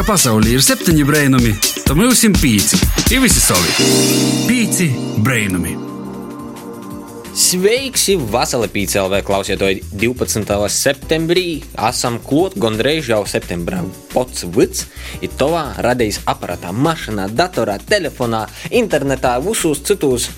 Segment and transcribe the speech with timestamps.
[0.00, 1.50] ka pasaulē ir septiņi brainami,
[1.84, 2.78] tad mums ir pieci.
[3.12, 3.84] Ir visi savi.
[4.48, 4.86] Pieci
[5.20, 5.74] brainami.
[7.36, 10.56] Sveiki, Vasarā PCLV klausītāji 12.
[10.72, 11.44] septembrī.
[11.90, 13.82] Esam klāt gandrīz jau septembrā.
[14.14, 14.86] Pots vids
[15.20, 20.30] ir tovā radījis aparātā, mašīnā, datorā, telefonā, internetā, visos citos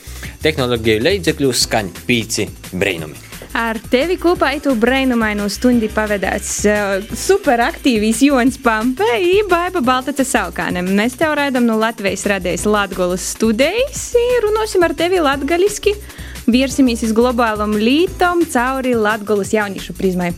[0.42, 3.31] tehnoloģiju līdzekļos skaņ pīci brīnumi.
[3.52, 10.80] Ar tevi kopā itu brainumainu stundi pavadāts uh, superaktīvīs Jonas Pampe un Baiba Baltaca Saukāne.
[10.86, 15.92] Mēs tev raidam no Latvijas radējas Latgolas studijas un runāsim ar tevi latgaliski.
[16.48, 20.32] Viersimies uz globālam lītam cauri Latgolas jauniešu prizmai.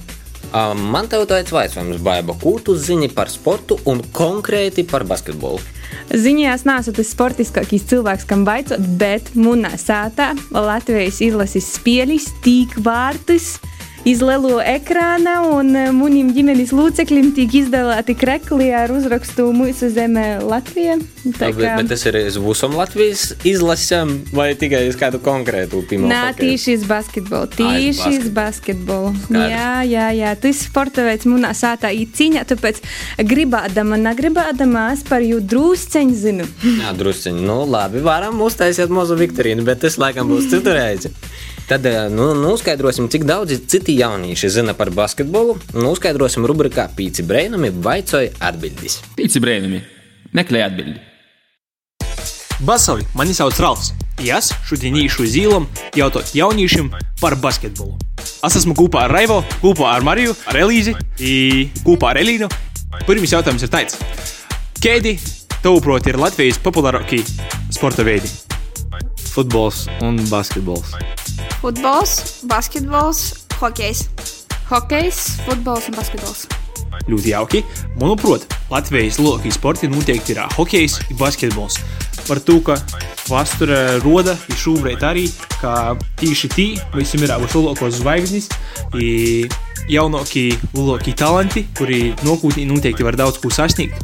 [0.75, 5.63] Man te tāds jautājums, Baiba, ko tu zini par sportu un konkrēti par basketbolu?
[6.11, 13.55] Ziņās neesmu tas sportiskākais cilvēks, kam baicot, bet munā sātā Latvijas izlases spēļas, tīk vārtus
[14.05, 20.99] iz lielo ekrāna, un munim ģimenes locekļiem tiek izdalīti krekli ar uzrakstu Mūsu zeme Latvija.
[21.25, 21.57] Tā kā...
[21.57, 26.11] bet, bet tas ir uz visam Latvijas izlasēm vai tikai uz kādu konkrētu piemēru?
[26.13, 27.49] Nē, tieši uz basketbolu.
[27.57, 29.15] Tieši uz basketbolu.
[29.33, 30.35] Jā, jā, jā.
[30.41, 32.83] Tas sporta veids munā sātā ir cīņā, tāpēc
[33.25, 36.51] gribādama, negribādama, es par jū drusceņu zinu.
[36.83, 37.41] Jā, drusceņu.
[37.45, 41.13] Nu, labi, varam uztaisīt mazu Viktorīnu, bet tas laikam būs citu reizi.
[41.65, 45.57] Tad nu, noskaidrosim, cik daudz citi jaunieši zina par basketbolu.
[45.73, 48.99] Noskaidrosim rubrikā Pīci Brēnumi vaicoja atbildes.
[49.17, 49.81] Pīci Brēnumi
[50.37, 51.01] meklē atbildi.
[52.69, 53.95] Basavi, mani sauc Ralfs.
[54.21, 55.65] Es šodien īšu zīlam
[55.97, 56.93] jautāt jauniešiem
[57.23, 57.97] par basketbolu.
[58.45, 60.95] Es esmu kopā ar Raivo, kopā ar Mariju, ar Elīzi,
[61.83, 62.51] kopā ar Elīnu.
[63.09, 63.99] Pirmais jautājums ir tāds:
[64.85, 65.17] Kādi,
[65.65, 67.25] tavuprāt, ir Latvijas populārākie
[67.73, 68.29] sporta veidi?
[69.33, 70.93] Futbols un basketbols.
[71.61, 74.09] Futbols, basketbols, hokejs.
[74.69, 76.47] Hokejs, futbols un basketbols.
[77.11, 77.61] Ļoti jauki.
[78.01, 81.79] Manuprāt, Latvijas lokī sporti noteikti ir hokejs un basketbols.
[82.25, 82.79] Par to, ka
[83.29, 85.27] vēsture roda ir šobrīd arī,
[85.61, 88.49] ka tieši tī visam ir abas lielākās zvaigznes.
[89.85, 94.01] Jaunākie, lielākie talanti, kuri nākotnē noteikti var daudz ko sasniegt,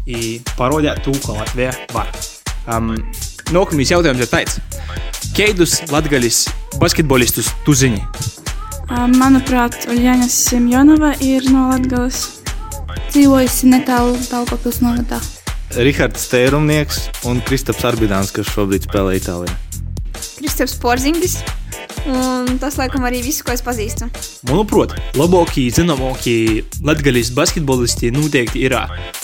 [0.59, 2.11] parādīt to, ka Latvija var.
[2.69, 2.93] Um,
[3.51, 4.61] Nākamais jautājums ir tāds:
[5.31, 6.39] Kādus latgaļus
[6.83, 8.01] basketbolistus tu zini?
[8.91, 12.25] Manuprāt, Uljāna Simjonova ir no Latgales.
[13.13, 15.21] Dzīvojusi netālu Daugavpils novadā.
[15.79, 16.99] Rihards Tērumnieks
[17.31, 19.55] un Kristaps Arbidāns, kas šobrīd spēlē Itālijā.
[20.41, 21.39] Kristaps Porzingis.
[22.11, 24.09] Un tas, laikam, arī viss, ko es pazīstu.
[24.49, 28.77] Manuprāt, labākie, zināmākie latgaļas basketbolisti noteikti ir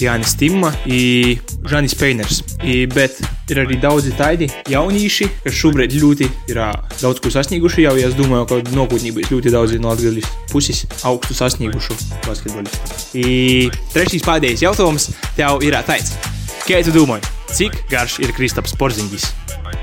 [0.03, 2.43] Jānis Timma un Žanis Peiners.
[2.63, 3.19] I, bet
[3.51, 6.61] ir arī daudzi tādi jaunieši, kas šobrīd ļoti ir
[7.01, 7.87] daudz ko sasnieguši.
[7.87, 11.97] Jau ja es domāju, ka nākotnē būs ļoti daudz no latgaļas puses augstu sasniegušu
[12.27, 13.01] basketbolistu.
[13.19, 16.15] I, trešais pēdējais jautājums tev ir tāds.
[16.67, 17.21] Kā tu domā,
[17.55, 19.31] cik garš ir Kristaps Porzingis?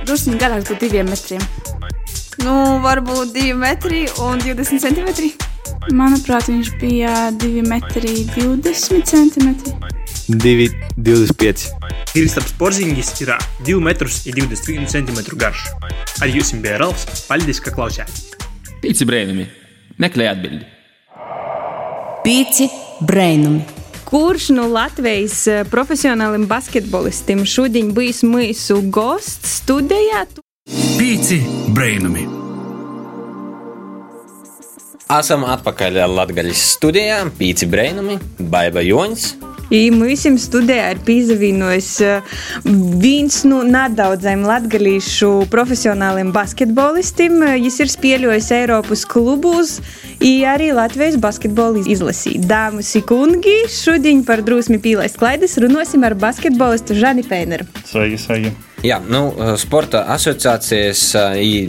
[0.03, 1.43] Drusku garāks par diviem metriem.
[2.43, 5.31] Nu, varbūt 2 metri un 20 centimetri.
[5.95, 9.71] Manuprāt, viņš bija 2 metri 20 centimetri.
[10.27, 11.71] 2,25.
[12.13, 13.33] Kristaps Porzingis ir
[13.67, 15.65] 2 metrus un 21 centimetru garš.
[16.21, 17.25] Ar jums bija Ralfs.
[17.27, 18.31] Paldies, ka klausījāties.
[18.83, 19.47] Pīci Brēnumi
[20.03, 20.67] meklē atbildi.
[22.23, 22.69] Pīci
[23.03, 23.63] Brēnumi.
[24.07, 25.39] Kurš no Latvijas
[25.71, 30.27] profesionāliem basketbolistiem šodien bijis mūsu gosts studijā?
[30.99, 31.41] Pīci
[31.73, 32.32] Brēnumi.
[35.11, 39.33] Esam atpakaļ Latvijas studijā, Pīci Brēnumi, Baiva Joņs.
[39.73, 41.89] I mums studijā ir pievienojis
[43.01, 47.39] viens no nedaudziem latviešu profesionāliem basketbolistiem.
[47.65, 49.77] Viņš ir spēlējis Eiropas klubos,
[50.23, 52.37] arī Latvijas basketbola izlasī.
[52.39, 57.67] Dāmas un kungi, šodien par drusmi pīlais klaides runāsim ar basketbolistu Žani Peineru.
[57.87, 58.72] Sveiki, sveiki!
[58.83, 61.03] Jā, nu, sporta asociācijas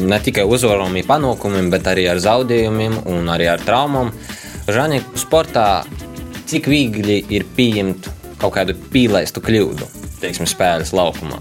[0.03, 4.11] ne tikai uzvarām, panākumiem, bet arī ar zaudējumiem un arī ar traumām.
[4.67, 5.85] Žani, sportā
[6.51, 8.11] cik viegli ir pieņemt
[8.41, 9.87] kaut kādu pīlaistu kļūdu,
[10.25, 11.39] teiksim, spēles laukumā?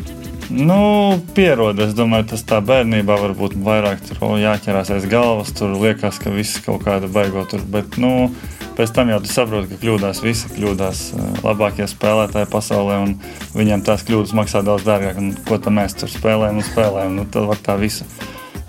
[0.50, 6.20] Nu, pierod, es domāju, tas tā bērnībā varbūt vairāk tur jāķerās aiz galvas, tur liekas,
[6.20, 8.32] ka viss kaut kāda baigot tur, bet, nu,
[8.78, 11.04] pēc tam jau tu saproti, ka kļūdās visi, kļūdās
[11.46, 13.16] labākie spēlētāji pasaulē, un
[13.56, 17.26] viņiem tās kļūdas maksā daudz dārgāk, un ko tam mēs tur spēlējam un spēlējam, nu,
[17.32, 18.08] tad var tā visu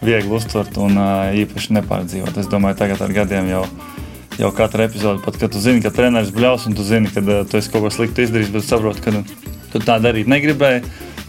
[0.04, 1.00] viegli uztvert un
[1.42, 2.38] īpaši nepārdzīvot.
[2.38, 3.66] Es domāju, tagad ar gadiem jau
[4.38, 7.42] jau katru epizodi, pat kad tu zini, ka treneris bļaus un tu zini, ka uh,
[7.46, 9.12] tu esi kaut ko sliktu izdarījis, bet saproti, ka
[9.72, 10.82] tu tā darīt negribēji.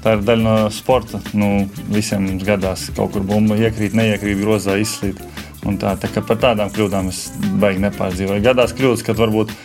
[0.06, 1.18] Tā ir daļa no sporta.
[1.34, 5.18] Nu, visiem mums gadās kaut kur bumba iekrīt, neiekrīt, grozā izslīd.
[5.66, 7.24] Un tā, tā par tādām kļūdām es
[7.58, 8.44] baigi nepārdzīvoju.
[8.46, 9.56] Gadās kļūdas, kad varbūt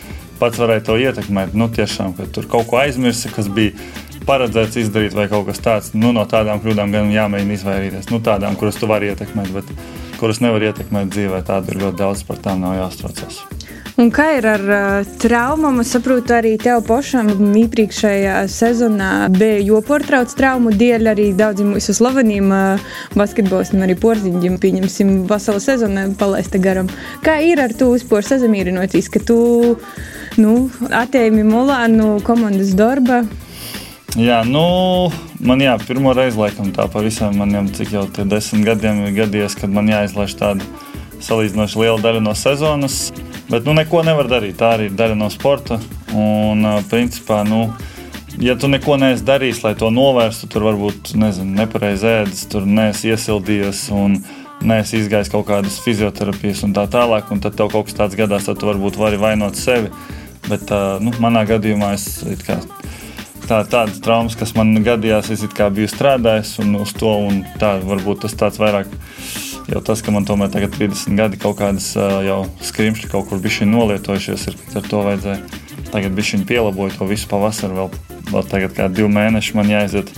[0.41, 1.53] pats varēja to ietekmēt.
[1.53, 3.77] Nu, tiešām, ka tur kaut ko aizmirsi, kas bija
[4.25, 5.93] paredzēts izdarīt, vai kaut kas tāds.
[5.93, 8.09] Nu, no tādām kļūdām gan jāmēģina izvairīties.
[8.09, 9.69] Nu, tādām, kuras tu vari ietekmēt, bet
[10.17, 13.43] kuras nevar ietekmēt dzīvē, tādu ir ļoti daudz, par tām nav jāstraucās.
[13.99, 15.81] Un kā ir ar uh, traumām?
[15.83, 17.27] Es saprotu, arī tev pašam
[17.59, 22.85] iepriekšējā sezonā bija joportrauc traumu dēļ arī daudziem mūsu slaveniem uh,
[23.19, 26.87] basketbolistiem, arī porziņģiem, pieņemsim, veselu sezonu palaista garam.
[27.25, 29.41] Kā ir ar to vispār sazamīrinoties, ka tu
[30.39, 30.55] nu,
[30.87, 33.25] attēmi Mulānu komandas darba?
[34.19, 39.05] Jā, nu, man jā, pirmo reizi laikam tā pavisam maniem, cik jau tie desmit gadiem
[39.05, 40.67] ir gadījies, kad man jāizlaiž tāda
[41.23, 43.05] salīdzinoši liela daļa no sezonas.
[43.51, 44.55] Bet nu, neko nevar darīt.
[44.61, 45.75] Tā arī ir daļa no sporta.
[46.15, 47.65] Un, principā, nu,
[48.39, 53.89] ja tu neko neesi darījis, lai to novērstu, tur varbūt nepareizi ēdis, tur neesi iesildījies
[53.91, 54.15] un
[54.63, 57.27] neesi izgājis kaut kādas fizioterapijas un tā tālāk.
[57.35, 59.91] Un tad tev kaut kas tāds gadās, tad tu varbūt vari vainot sevi.
[60.47, 60.71] Bet
[61.03, 62.07] nu, manā gadījumā es
[62.47, 62.61] kā,
[63.49, 67.17] tā, tādas traumas, kas man gadījās, es biju strādājis un uz to.
[67.27, 68.87] Un tā, varbūt tas tāds vairāk
[69.71, 73.67] jau tas, ka man tomēr tagad 30 gadi kaut kādas jau skrimšļi kaut kur bija
[73.69, 75.61] nolietojušies, ir, ar to vajadzēja.
[75.91, 80.11] Tagad bija viņa pielaboja to visu pavasaru, vēl, vēl tagad kā divi mēneši man jāiziet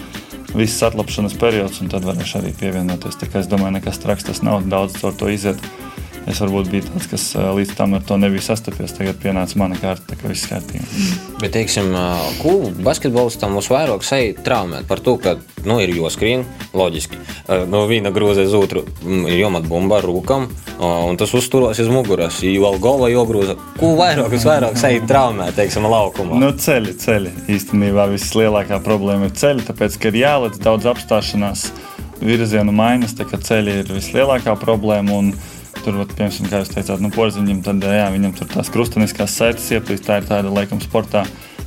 [0.53, 3.17] viss atlapšanas periods, un tad varēšu arī pievienoties.
[3.17, 5.61] Tā kā es domāju, nekas traks tas nav, daudz caur to iziet.
[6.29, 8.93] Es varbūt biju tāds, kas līdz tam ar to nebija sastapies.
[8.95, 10.85] Tagad pienāca mana kārta, tā kā viss kārtībā.
[11.41, 11.91] Bet, teiksim,
[12.39, 12.53] ko
[12.85, 15.35] basketbolistam mums vairāk sajūt traumēt par to, ka
[15.67, 17.19] nu, ir joskrien, loģiski.
[17.71, 20.47] No viena grūza uz otru ir jomat bumba ar rūkam,
[20.79, 22.39] un tas uzturos uz muguras.
[22.47, 23.57] Jo gola jogrūza.
[23.79, 26.39] Ko vairāk, kas vairāk sajūt traumēt, teiksim, laukumā?
[26.39, 27.33] Nu, ceļi, ceļi.
[27.51, 31.67] Īstenībā vislielākā problēma ir ceļi, tāpēc, ka ir jāliec daudz apstāšanās
[32.23, 35.19] virzienu maiņas, tā kā ceļi ir vislielākā problēma.
[35.19, 35.33] Un,
[35.83, 39.65] Tur, vat, piemēram, kā jūs teicāt, nu, porziņam, tad jā, viņam tur tās krustveida saites
[39.75, 40.05] ieplīst.
[40.07, 41.25] Tā ir tāda, laikam, sportā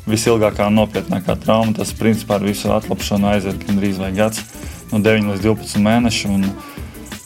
[0.08, 1.74] visilgākā un nopietnākā trauma.
[1.76, 4.40] Tas, principā, ar visu atlapšanu aiziet gandrīz vai gads,
[4.92, 6.46] no 9 līdz 12 mēnešiem.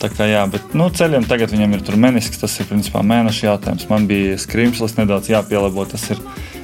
[0.00, 3.86] Tā kā jā, bet nu, ceļiem tagad viņam ir menisks, tas ir principā mēneša jautājums.
[3.90, 6.22] Man bija skrimslis nedaudz jāpielabo, tas ir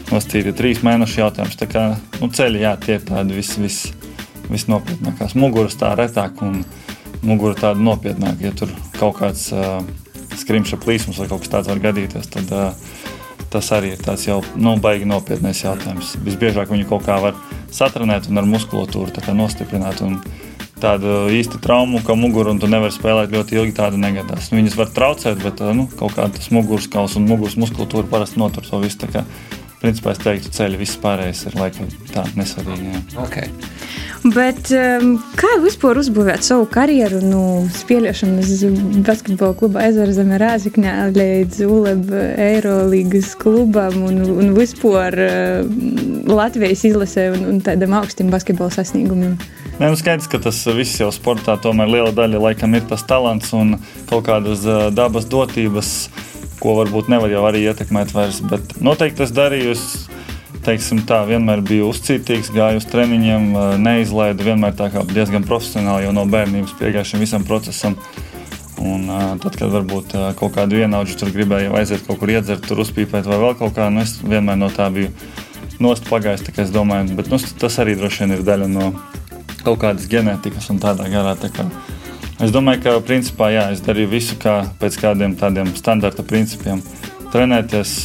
[0.09, 1.59] nosacīti trīs mēnešu jautājums.
[1.61, 1.85] Tā kā
[2.23, 3.79] nu, ceļi, jā, tie ir tādi vis, vis,
[4.49, 5.37] visnopietnākās.
[5.37, 6.63] Muguras tā retāk un
[7.27, 8.49] mugura tāda nopietnāka.
[8.49, 9.85] Ja tur kaut kāds uh,
[10.41, 12.53] skrimša plīsums vai kaut kas tāds var gadīties, tad
[13.53, 16.17] tas arī ir tāds jau nu, baigi nopietnēs jautājums.
[16.27, 17.39] Visbiežāk viņu kaut kā var
[17.73, 20.03] satrenēt un ar muskulatūru nostiprināt.
[20.07, 20.21] Un,
[20.77, 23.73] Tādu īstu traumu, kā mugura, un tu nevari spēlēt ļoti ilgi.
[23.79, 24.51] Tāda negadās.
[24.53, 28.83] Viņas var traucēt, bet nu, kaut kāda muguras kausa un muguras muskulatūra parasti notur to
[28.83, 29.25] visu.
[29.83, 32.95] Principā es teiktu, ceļi viss pārējais ir laikam tā nesvarīgi.
[32.95, 33.03] Jā.
[33.27, 33.51] Okay.
[34.33, 38.65] Bet um, kā vispār uzbūvēt savu karjeru no nu, spēlēšanas
[39.07, 42.11] basketbola kluba Ezerzeme Rāzikņā līdz ULEB
[42.49, 45.77] Eirolīgas klubam un, un vispār uh,
[46.27, 49.37] Latvijas izlasē un, un tādam augstiem basketbola sasniegumiem?
[49.77, 53.53] Nē, nu skaidrs, ka tas viss jau sportā tomēr liela daļa laikam ir tas talants
[53.55, 53.77] un
[54.09, 55.93] kaut kādas uh, dabas dotības,
[56.67, 60.17] ko varbūt nevar jau arī ietekmēt vairs, bet noteikti tas darījusi
[60.67, 63.53] teiksim, tā, vienmēr biju uzcītīgs, gāju uz treniņiem,
[63.83, 64.47] neizlaidu.
[64.49, 67.95] Vienmēr tā kā diezgan profesionāli jau no bērnības piegāju šim visam procesam.
[68.83, 69.07] Un,
[69.41, 73.39] tad, kad varbūt kaut kādu vienaudžu tur gribēju aiziet kaut kur iedzert, tur uzpīpēt vai
[73.41, 75.13] vēl kaut kā, nu, es vienmēr no tā biju
[75.83, 76.45] nost pagājis.
[76.67, 78.91] Es domāju, bet nu, tas arī droši vien ir daļa no
[79.63, 81.37] kaut kādas ģenētikas un tādā garā.
[81.41, 81.71] Tā kā,
[82.43, 86.83] es domāju, ka principā jā, es darīju visu kā pēc kādiem tādiem standarta principiem.
[87.33, 87.97] Trenēties,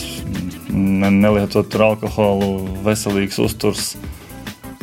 [0.72, 3.94] nelietot alkoholu, veselīgs uzturs.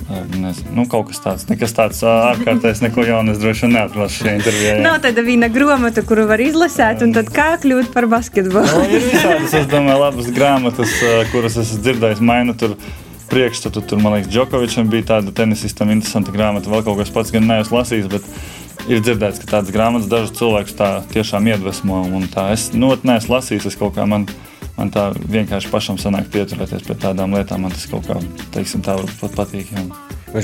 [0.08, 4.36] Nezinu, nu, kaut kas tāds, nekas tāds ārkārtējs, neko jaunu es droši vien neatklāšu šajā
[4.38, 4.70] intervijā.
[4.78, 4.84] Jā.
[4.86, 8.70] Nav tāda viena grāmata, kuru var izlasīt, un tad kā kļūt par basketbolu.
[8.72, 10.94] no, nu, ir visādas, es domāju, labas grāmatas,
[11.28, 12.78] kuras esmu dzirdējis, maina tur
[13.28, 13.84] priekšstatu.
[13.84, 17.76] Tur, man liekas, Džokovičam bija tāda tenisistam interesanta grāmata, vēl kaut kas pats gan neesmu
[17.82, 18.32] lasījis, bet
[18.88, 22.02] ir dzirdēts, ka tādas grāmatas dažus cilvēkus tā tiešām iedvesmo.
[22.50, 24.28] Es nu, neesmu lasījis, es kaut kā man
[24.78, 27.64] man tā vienkārši pašam sanāk pieturēties pie tādām lietām.
[27.66, 28.18] Man tas kaut kā,
[28.54, 29.72] teiksim, tā pat patīk.
[29.74, 29.84] Jā.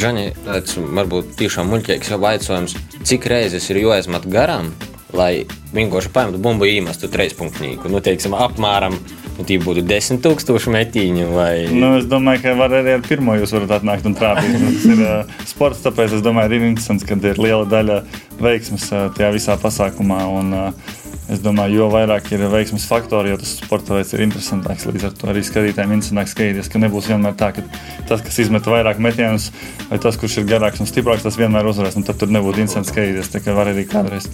[0.01, 4.73] Žani, tāds varbūt tiešām muļķīgs jautājums, cik reizes ir jāizmet garām,
[5.15, 5.45] lai
[5.77, 7.93] vienkārši paņemtu bumbu īmestu trīspunktnīku.
[7.93, 8.99] Nu, teiksim, apmēram
[9.39, 11.29] nu, tie būtu desmit tūkstoši metiņu.
[11.35, 11.53] Vai...
[11.73, 14.59] Nu, es domāju, ka var arī ar pirmo jūs varat atnākt un trāpīt.
[14.61, 18.03] Tas ir uh, sports, tāpēc es domāju, ir interesants, ka ir liela daļa
[18.43, 20.21] veiksmes uh, tajā visā pasākumā.
[20.41, 21.03] Un, uh,
[21.35, 24.85] Es domāju, jo vairāk ir veiksmes faktori, jo tas sporta veids ir interesantāks.
[24.87, 27.65] Līdz ar to arī skatītājiem interesantāk skatīties, ka nebūs vienmēr tā, ka
[28.07, 29.49] tas, kas izmet vairāk metienus,
[29.89, 31.99] vai tas, kurš ir garāks un stiprāks, tas vienmēr uzvarēs.
[32.07, 33.33] Tad tur nebūtu interesanti skatīties.
[33.35, 34.31] Tā kā var arī kādreiz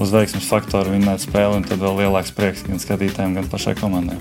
[0.00, 4.16] uz veiksmes faktoru vinnēt spēli, un tad vēl lielāks prieks gan skatītājiem, gan pašai komandai.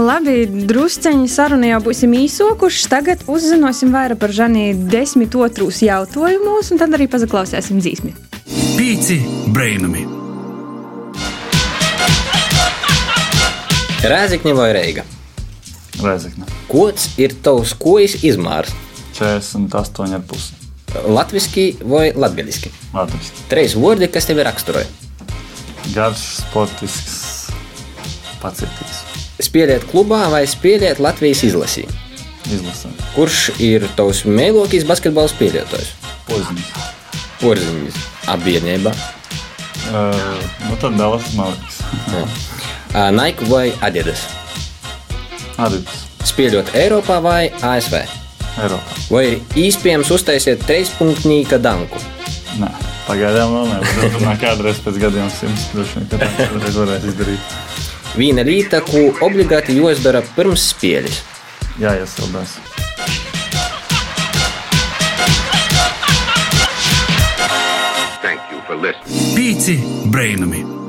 [0.00, 2.88] Labi, drusceņi saruna jau būsim īsokuši.
[2.92, 8.16] Tagad uzzināsim vairāk par Žanī desmit otrūs jautājumus, un tad arī pazaklausīsim dzīsmi.
[8.76, 9.20] Pīci
[9.52, 10.15] brainami!
[14.10, 15.04] Rēzikņa vai Reiga?
[16.02, 16.46] Reizekne.
[16.68, 18.72] Kods ir tavs kojas izmērs?
[19.16, 21.06] 48,5.
[21.12, 22.70] Latviski vai latgaliski?
[22.94, 23.32] Latvijas.
[23.50, 24.86] Trīs vārdi, kas tevi raksturoja.
[25.94, 27.16] Garš, sportisks,
[28.42, 29.02] pacietīgs.
[29.46, 31.84] Spēlēt klubā vai spēlēt Latvijas izlasī?
[32.46, 32.92] Izlasē.
[33.16, 35.92] Kurš ir tavs mīļākais basketbola spēlētājs?
[36.30, 36.72] Poziņš.
[37.42, 38.94] Porziņš, apvienība,
[39.86, 40.18] Uh,
[40.66, 41.76] nu tad Dallas Mārcis.
[42.96, 44.22] Nike vai Adidas?
[45.60, 46.04] Adidas.
[46.24, 47.98] Spēlēt Eiropā vai ASV?
[48.56, 49.00] Eiropā.
[49.12, 52.00] Vai ir iespējams uztaisīt trīspunktnīka danku?
[52.56, 52.70] Nē,
[53.04, 53.80] pagaidām vēl nē.
[53.84, 57.52] bet domāju, kādreiz pēc gadiem simts droši vien, ka tā kādreiz varēs izdarīt.
[58.16, 61.20] Viena lieta, ko obligāti jāizdara pirms spēles.
[61.76, 62.56] Jā, iesildās.
[69.36, 69.76] Pīci
[70.08, 70.85] brainami!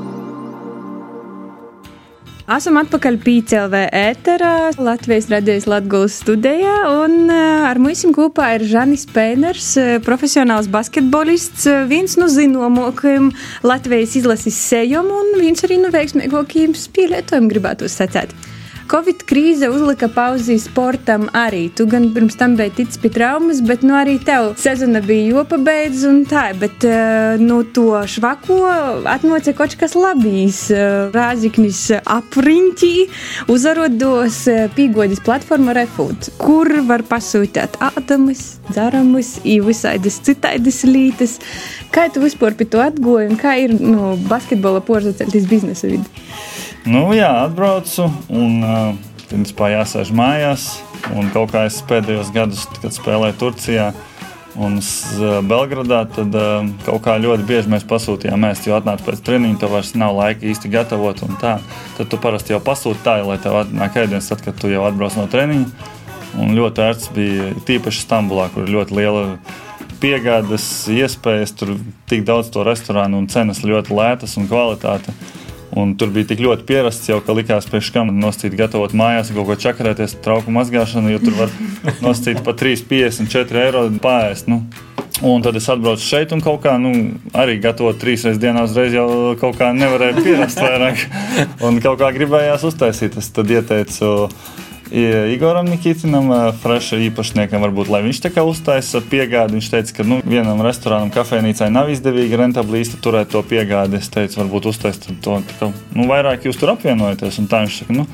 [2.48, 9.04] Esam atpakaļ PCLV ēterā, Latvijas radijas Latvijas studijā, un ā, ar mums kopā ir Žanis
[9.12, 13.34] Pēners, ā, profesionāls basketbolists, ā, viens no zināmākajiem
[13.68, 18.32] Latvijas izlases sejom un viens arī no veiksmīgākajiem spēlētājiem, gribētu sacīt.
[18.88, 21.66] Covid krīze uzlika pauzi sportam arī.
[21.76, 26.06] Tu gan pirms tam biji ticis pie traumas, bet nu arī tev sezona bija jopabeidz
[26.08, 26.46] un tā.
[26.56, 28.62] Bet eh, no to švako
[29.12, 30.62] atmoca kaut kas labīs.
[30.72, 32.94] Eh, Rāziknis apriņķī
[33.52, 41.42] uzarodos eh, pīgodis platforma Refood, kur var pasūtīt ādamus, dzeramus, visādas citaidas lītas.
[41.92, 46.08] Kā tu vispār pie to atgoji un kā ir no basketbola porcelāna biznesa vidi?
[46.88, 48.92] Nu, jā, atbraucu un uh,
[49.28, 50.68] principā jāsēž mājās.
[51.16, 53.90] Un kaut kā es pēdējos gados, kad spēlēju Turcijā
[54.58, 59.22] un s- Belgradā, tad uh, kaut kā ļoti bieži mēs pasūtījām mēst, jo atnāca pēc
[59.28, 61.58] treniņa, tev vairs nav laika īsti gatavot un tā.
[62.00, 65.20] Tad tu parasti jau pasūti tā, lai tev atnāk ēdiens, tad, kad tu jau atbrauc
[65.20, 65.94] no treniņa.
[66.38, 69.24] Un ļoti ērts bija tīpaši Stambulā, kur ir ļoti liela
[70.02, 71.54] piegādes iespējas.
[71.58, 71.76] Tur
[72.10, 75.14] tik daudz to restorānu un cenas ļoti lētas un kvalitāte.
[75.78, 79.50] Un tur bija tik ļoti pierasts, jau, ka likās, priekš kam noscīt, gatavot mājās, kaut
[79.50, 81.56] ko čakarēties, trauku mazgāšanu, jo tur var
[82.06, 84.50] noscīt pa 3,54 eiro pāriest.
[84.50, 84.64] Nu.
[85.26, 86.92] Un tad es atbraucu šeit, un kaut kā nu,
[87.34, 89.08] arī gatavot trīs reizes dienā, uzreiz jau
[89.42, 91.08] kaut kā nevarēja pierast vairāk.
[91.66, 93.18] Un kaut kā gribējās uztaisīt.
[93.18, 94.12] Es tad ieteicu
[94.92, 99.58] Igoram Nikitinam, ā, freša īpašniekam, varbūt, lai viņš tā kā uztaisa piegādi.
[99.58, 104.00] Viņš teica, ka nu, vienam restorānam, kafejnīcai nav izdevīgi rentabli īsti turēt to piegādi.
[104.00, 107.42] Es teicu, varbūt uztaisīt to, kā, nu, vairāk jūs tur apvienojaties.
[107.44, 108.08] Un tā viņš saka, nu,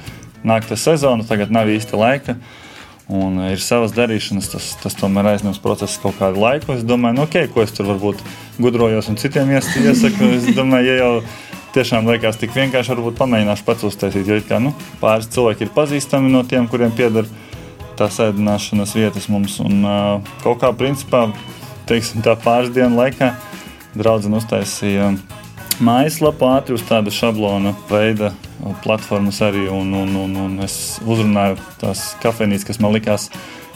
[0.43, 2.37] nāk tā sezona, tagad nav īsti laika.
[3.13, 6.73] Un ir savas darīšanas, tas, tas tomēr aizņems procesā kaut kādu laiku.
[6.73, 8.23] Es domāju, nu, ok, ko es tur varbūt
[8.63, 10.33] gudrojos un citiem ies- iesaku.
[10.39, 11.11] Es domāju, ja jau
[11.73, 14.29] tiešām liekas tik vienkārši, varbūt pamēģināšu pats uztaisīt.
[14.29, 17.29] Jo kā, nu, pāris cilvēki ir pazīstami no tiem, kuriem pieder
[17.97, 19.59] tās ēdināšanas vietas mums.
[19.63, 21.27] Un uh, kaut kā principā,
[21.89, 23.33] teiksim, tā pāris dienu laikā
[23.97, 25.11] draudzene uztaisīja
[25.83, 28.31] mājaslapu ātri uz tāda šablona veida
[28.85, 29.67] platformas arī.
[29.71, 33.29] Un, un, un, un es uzrunāju tās kafejnīcas, kas man likās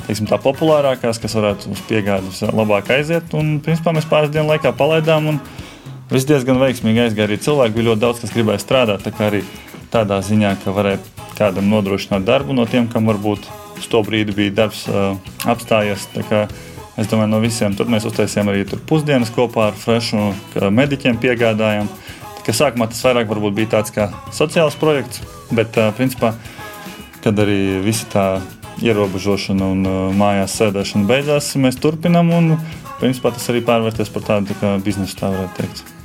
[0.07, 3.33] teiksim, tā populārākās, kas varētu uz piegādes labāk aiziet.
[3.37, 5.33] Un principā mēs pāris dienu laikā palaidām.
[5.33, 5.41] un
[6.07, 7.27] Viss diezgan veiksmīgi aizgāja.
[7.27, 9.03] Arī cilvēki bija ļoti daudz, kas gribēja strādāt.
[9.03, 9.41] Tā kā arī
[9.91, 11.01] tādā ziņā, ka varēja
[11.37, 13.47] kādam nodrošināt darbu no tiem, kam varbūt
[13.77, 15.17] uz to brīdi bija darbs uh,
[15.49, 16.07] apstājies.
[16.97, 17.75] Es domāju, no visiem.
[17.77, 20.31] Tad mēs uztaisījām arī pusdienas kopā ar Frešu,
[20.73, 21.91] mediķiem piegādājām.
[22.39, 25.21] Tā kā Sākumā tas vairāk bija tāds kā sociāls projekts,
[25.51, 26.33] bet uh, principā,
[27.25, 28.25] kad arī visa tā
[28.81, 32.55] ierobežošana un uh, mājās sēdēšana beidzās, mēs turpinām un
[33.01, 35.96] principā tas arī pārvērties par tādu tā kā biznesu, tā varētu teikt.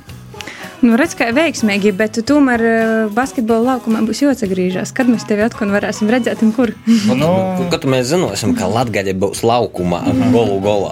[0.83, 4.91] Nu, redz, kā veiksmīgi, bet tomēr eh, basketbola laukumā būs jāatgriežas.
[4.95, 6.73] Kad mēs tevi atkal varēsim redzēt, un kur?
[7.07, 7.29] Nu,
[7.71, 10.01] kad mēs zināsim, ka Latvija būs laukumā,
[10.33, 10.91] golu golā.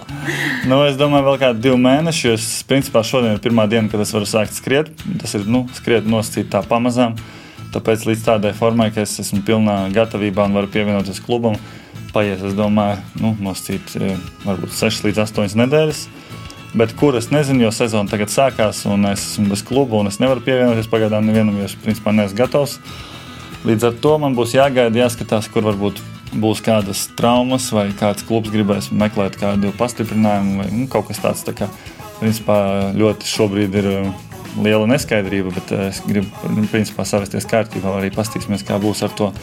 [0.69, 2.23] Nu, es domāju, vēl kādi divi mēneši.
[2.29, 4.93] jo Es, principā, šodien ir pirmā diena, kad es varu sākt skriet.
[5.19, 7.19] Tas ir nu, skriet nosacīt tā pamazām.
[7.75, 11.59] Tāpēc līdz tādai formai, ka es esmu pilnā gatavībā un varu pievienoties klubam,
[12.15, 14.15] paies, es domāju, nu, nosacīt eh,
[14.47, 16.05] varbūt 6 līdz 8 nedēļas.
[16.71, 20.21] Bet kur es nezinu, jo sezona tagad sākās, un es esmu bez kluba, un es
[20.23, 22.77] nevaru pievienoties pagaidām nevienam, jo es principā neesmu gatavs.
[23.67, 25.99] Līdz ar to man būs jāgaida, jāskatās, kur varbūt
[26.39, 31.43] būs kādas traumas, vai kāds klubs gribēs meklēt kādu pastiprinājumu, vai nu, kaut kas tāds.
[31.43, 31.67] Tā kā,
[32.21, 32.57] principā,
[32.95, 34.09] ļoti šobrīd ir uh,
[34.63, 39.11] liela neskaidrība, bet uh, es gribu, nu, principā, savesties kārtībā, arī pastīsimies, kā būs ar
[39.17, 39.33] to.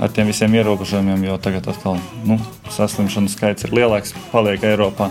[0.00, 2.38] Ar tiem visiem ierobežojumiem, jo tagad atkal nu,
[2.72, 5.10] saslimšanu skaits ir lielāks, paliek Eiropā.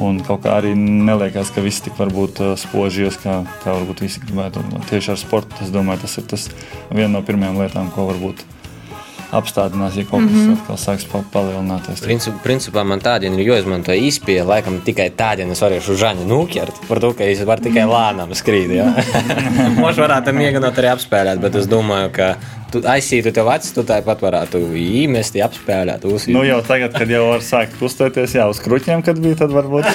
[0.00, 4.22] Un kaut kā arī neliekas, ka viss tik varbūt uh, spožies, kā, kā varbūt visi
[4.24, 4.62] gribētu.
[4.62, 6.48] Un Tieši ar sportu es domāju, tas ir tas
[6.90, 8.44] viena no pirmajām lietām, ko varbūt
[9.32, 10.56] apstādinās, ja kaut kas mm -hmm.
[10.60, 12.02] atkal sāks pa- palielināties.
[12.04, 17.00] Princip, principā man tādien ir jāizmanto īspēja, laikam tikai tādien es varēšu žaņu nūķert, par
[17.00, 18.70] to, ka es varu tikai lānām skrīt.
[18.70, 18.92] Ja?
[19.84, 22.36] Možda varētu mēģināt arī apspēlēt, bet es domāju, ka
[22.72, 26.06] tu aizsītu tev acis, tu tāpat varētu īmest, apspēlēt.
[26.08, 26.34] Uzsīt.
[26.34, 29.88] Nu, jau tagad, kad jau var sākt kustēties, jā, uz kruķiem, kad bija, tad varbūt.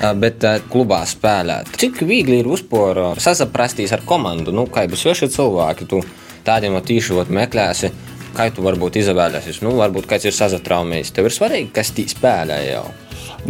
[0.00, 1.74] Bet ā, klubā spēlēt.
[1.80, 4.54] Cik viegli ir uzpūra sasaprastīs ar komandu?
[4.56, 6.00] Nu, kā jau sveši cilvēki, tu
[6.46, 7.90] tādiem jau tīši meklēsi.
[8.32, 9.60] Kā tu varbūt izvēlēsies?
[9.64, 11.12] Nu, varbūt kāds ir sazatraumējis.
[11.16, 12.84] Tev ir svarīgi, kas tī spēlē jau.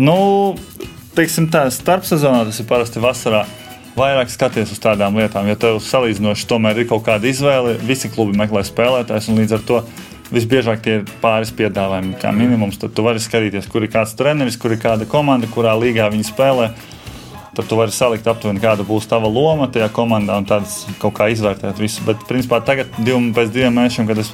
[0.01, 0.17] nu,
[1.15, 3.45] teiksim tā, starpsezonā tas ir parasti vasarā.
[4.01, 7.75] Vairāk skaties uz tādām lietām, jo tev salīdzinoši tomēr ir kaut kāda izvēle.
[7.85, 9.81] Visi klubi meklē spēlētājus, un līdz ar to
[10.33, 12.79] visbiežāk tie ir pāris piedāvājumi, kā minimums.
[12.81, 16.31] Tad tu vari skatīties, kur ir kāds treneris, kur ir kāda komanda, kurā līgā viņi
[16.31, 16.71] spēlē.
[17.59, 21.29] Tad tu vari salikt aptuveni, kāda būs tava loma tajā komandā un tādas kaut kā
[21.35, 22.07] izvērtēt visu.
[22.07, 24.33] Bet, principā, tagad, div, pēc diviem mēnešiem, kad es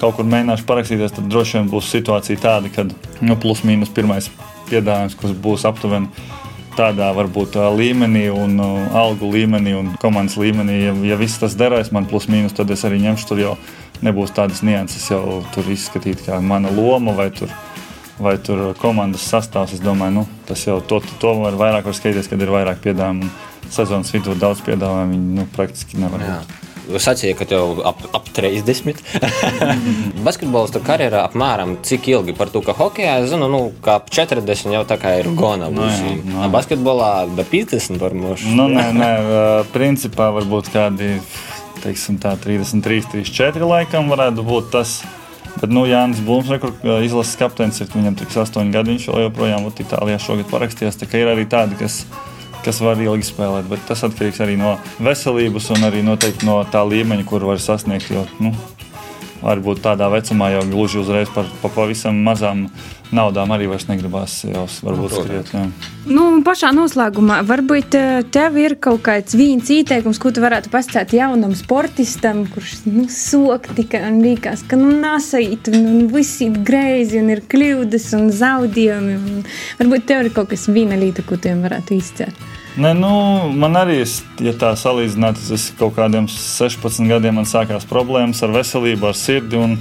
[0.00, 2.88] kaut kur mēģināšu parakstīties, tad droši vien būs situācija tāda, ka
[3.22, 4.32] nu, plus mīnus pirmais
[4.66, 6.10] piedāvājums, kas būs aptuveni
[6.76, 10.78] tādā varbūt līmenī, un algu līmenī un komandas līmenī.
[10.84, 13.54] Ja, ja viss tas derēs man plus mīnus, tad es arī ņemšu tur jau
[14.04, 17.52] nebūs tādas nianses jau tur izskatīt kā mana loma vai tur.
[18.16, 22.30] Vai tur komandas sastāvs, es domāju, nu, tas jau to, to var vairāk var skatīties,
[22.32, 23.28] kad ir vairāk piedāvājumu.
[23.68, 26.38] Sezonas vidū daudz piedāvājumu, viņi nu, praktiski nevar Jā.
[26.38, 26.54] būt.
[26.62, 26.65] Jūs
[27.02, 29.02] sacījāt, ka tev ap, ap 30.
[30.26, 34.74] Basketbolista karjerā apmēram cik ilgi par to, ka hokeja, es zinu, nu, ka ap 40
[34.76, 35.70] jau tā kā ir gona.
[35.72, 36.24] Nu jā, būs.
[36.30, 38.54] nu basketbolā da 50 var mūžu.
[38.56, 39.12] Nu, nē, nē,
[39.74, 41.16] principā varbūt kādi
[41.82, 44.98] teiksim, tā, 33, 34 laikam varētu būt tas.
[45.56, 48.92] Bet, nu, Jānis Blūms, re, kur ā, izlases kapteinis, ir viņam tikai 8 gadi.
[48.92, 50.98] Viņš joprojām Itālijā šogad parakstījās.
[51.00, 52.02] Tā kā ir arī tādi, kas,
[52.66, 53.68] kas var ilgi spēlēt.
[53.70, 58.10] Bet tas atkarīgs arī no veselības un arī noteikti no tā līmeņa, kur var sasniegt.
[58.10, 58.52] Jo, nu,
[59.46, 62.66] varbūt tādā vecumā jau gluži uzreiz par, par pavisam mazām
[63.14, 65.52] naudām arī vairs negribās jau varbūt skriet.
[65.54, 65.62] jā.
[66.06, 70.70] Nu, un pašā noslēgumā, varbūt eh, tev ir kaut kāds viens ieteikums, ko tu varētu
[70.72, 76.42] pastāstīt jaunam sportistam, kurš nu, sok tikai un liekas, ka nu, nesait, un, un viss
[76.46, 79.42] ir greizi, un ir kļūdas un zaudējumi.
[79.80, 82.46] Varbūt tev ir kaut kas viena lieta, ko tiem varētu izcelt.
[82.76, 83.10] Nē, nu,
[83.56, 84.02] man arī,
[84.44, 89.16] ja tā salīdzināt, tas ir kaut kādiem 16 gadiem, man sākās problēmas ar veselību, ar
[89.16, 89.56] sirdi.
[89.56, 89.78] Un,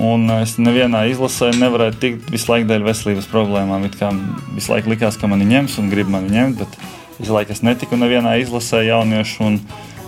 [0.00, 3.84] un es nevienā izlasē nevarēju tikt visu laiku dēļ veselības problēmām.
[3.84, 4.08] It kā
[4.56, 6.80] Visu laiku likās, ka mani ņems un grib mani ņemt, bet
[7.20, 9.50] visu laiku es netiku nevienā izlasē jauniešu.
[9.50, 9.60] Un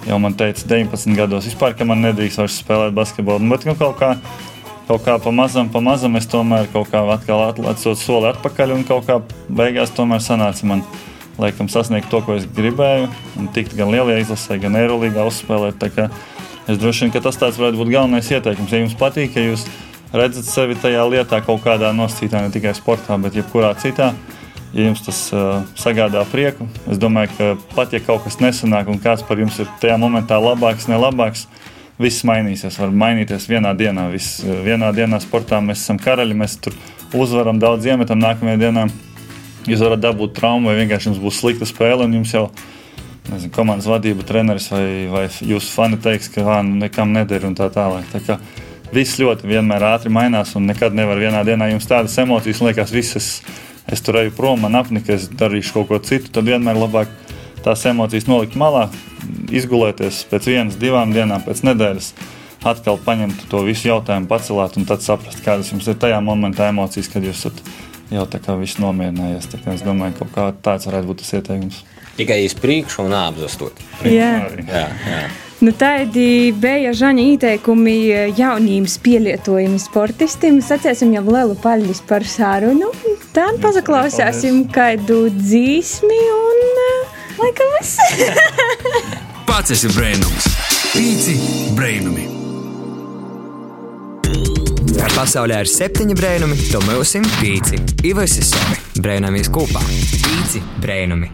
[0.09, 3.53] jau man teica, 19 gados vispār, ka man nedrīkst vairs spēlēt basketbolu.
[3.53, 4.15] Bet nu, kaut kā
[4.89, 9.21] kaut kā pamazam, pamazam es tomēr kaut kā atkal atlecot soli atpakaļ, un kaut kā
[9.49, 10.85] beigās tomēr sanāca man
[11.41, 13.09] laikam sasniegt to, ko es gribēju,
[13.41, 15.83] un tikt gan lielajā izlasē, gan Eirolandā uzspēlēt.
[16.65, 18.73] Es droši vien, ka tas varētu būt galvenais ieteikums.
[18.73, 19.67] Ja jums patīk, ja jūs
[20.15, 24.13] redzat sevi tajā lietā kaut kādā nosacītā, ne tikai sportā, bet jebkurā citā,
[24.73, 29.03] ja jums tas uh, sagādā prieku, es domāju, ka pat ja kaut kas nesanāk un
[29.03, 31.49] kāds par jums ir tajā momentā labāks, ne labāks,
[31.99, 32.79] viss mainīsies.
[32.81, 34.09] Var mainīties vienā dienā.
[34.13, 36.75] Viss, vienā dienā sportā mēs esam karaļi, mēs tur
[37.15, 38.89] uzvaram daudz, iemetam nākamajā dienā.
[39.65, 42.49] Jūs varat dabūt traumu, vai vienkārši jums būs slikta spēle, un jums jau
[43.31, 47.57] nezinu, komandas vadība, treneris vai, vai jūsu fani teiks, ka vā, nu, nekam neder un
[47.57, 48.05] tā tālāk.
[48.13, 48.39] Tā kā
[48.95, 53.17] viss ļoti vienmēr ātri mainās, un nekad nevar vienā dienā jums tādas emocijas, liekas, viss
[53.21, 53.31] es,
[53.89, 56.33] es tur eju prom, man apnika, es darīšu kaut ko citu.
[56.35, 57.13] Tad vienmēr labāk
[57.65, 58.91] tās emocijas nolikt malā,
[59.49, 62.13] izgulēties pēc vienas, divām dienām, pēc nedēļas.
[62.69, 67.11] Atkal paņemt to visu jautājumu, pacelāt un tad saprast, kādas jums ir tajā momentā emocijas,
[67.13, 67.61] kad jūs esat
[68.15, 69.51] jau tā kā viss nomierinājies.
[69.53, 71.81] Tā kā es domāju, ka kaut kā tāds varētu būt tas ieteikums.
[72.15, 73.81] Tikai iz priekšu un apzastot.
[74.07, 74.35] Jā.
[74.69, 75.25] Jā, jā.
[75.65, 77.95] Nu, tādi bija Žaņa ieteikumi
[78.37, 80.59] jauniem pielietojumiem sportistiem.
[80.65, 82.91] Sacēsim jau lielu paldies par sarunu.
[83.37, 87.97] Tad pazaklausīsim kādu dzīsmi un eh, laikam viss.
[89.49, 90.53] Pats esi brainums.
[90.93, 91.41] Pīci
[95.05, 95.19] brainumi.
[95.19, 97.79] Pasaulē ir septiņi brainumi, to mūsim pīci.
[98.05, 98.77] Ivers ir savi.
[99.01, 99.83] Brainamies kopā.
[99.85, 101.31] Pīci brainumi.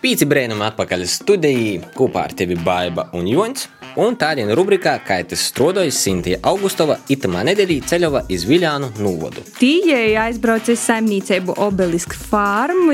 [0.00, 3.68] Pīci brēnam atpakaļ studijā kopā ar tevi Baiba un Jons.
[3.96, 9.40] Un tādien rubrikā, kā tas strodojas Sintīja Augustova, itamā nedēļā ceļova iz Viljānu nūvodu.
[9.56, 12.92] Tījai aizbrauca saimniecību obelisk farmu,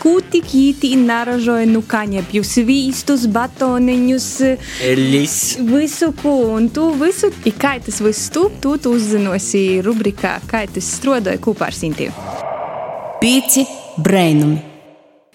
[0.00, 4.30] kūtik ītī naražoja nu kaņepju svīstus, batoniņus,
[4.88, 5.38] Elis.
[5.68, 10.64] visu ko, un tu visu, i kā tas viss tu, tu, tu uzzinosi rubrikā, kā
[10.64, 12.16] tas strodoja kopā ar Sintiju.
[13.20, 13.68] Pīci
[14.00, 14.71] brainumi.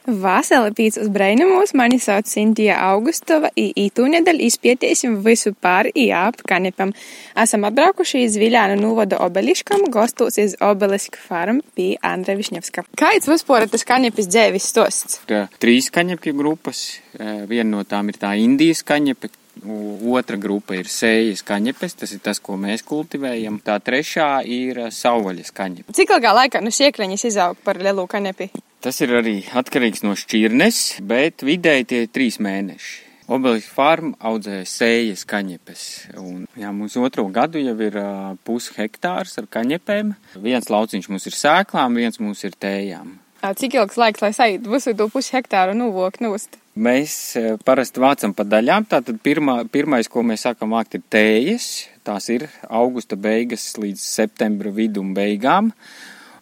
[0.07, 6.93] Vasarā pīcis brainumos mani sauc Sintija Augustova, i ītūnedēļ izpētēsim visu pār i ap kanepam.
[7.35, 12.85] Esam atbraukuši iz Viļānu nūvoda obeliškam, gostos iz obelisku farm pie Andra Višņevska.
[12.97, 15.19] Kāds vispār tas kanepis dzēvis stosts?
[15.27, 16.85] Ir trīs kaņepju grupas.
[17.19, 19.27] Eh, Viena no tām ir tā Indijas kaņepe,
[19.65, 23.59] u- otra grupa ir sējas kaņepes, tas ir tas, ko mēs kultivējam.
[23.59, 25.91] Tā trešā ir eh, savvaļas kaņepe.
[25.99, 28.49] Cik ilgā laikā nu siekleņas izaug par lielu kanepi?
[28.81, 33.03] Tas ir arī atkarīgs no šķirnes, bet vidēji tie ir trīs mēneši.
[33.27, 35.81] Obeliska farma audzē sējas kaņepes.
[36.21, 40.13] Un, jā, mums otro gadu jau ir uh, pusi hektārs ar kaņepēm.
[40.45, 43.17] Viens lauciņš mums ir sēklām, viens mums ir tējām.
[43.57, 46.57] Cik ilgs laiks, lai saītu visu to pusi hektāru nuvok nūst?
[46.77, 48.85] Mēs eh, parasti vācam pa daļām.
[48.89, 51.67] Tātad pirmā, pirmais, ko mēs sākam vākt, ir tējas.
[52.05, 55.71] Tās ir augusta beigas līdz septembra vidum beigām.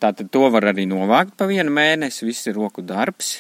[0.06, 3.40] Tātad to var arī novākt pa vienu mēnesi, viss ir roku darbs.